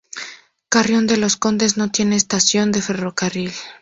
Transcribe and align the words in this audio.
Carrión 0.67 1.05
de 1.05 1.17
los 1.17 1.37
Condes 1.37 1.77
no 1.77 1.91
tiene 1.91 2.15
estación 2.15 2.71
de 2.71 2.81
ferrocarril. 2.81 3.51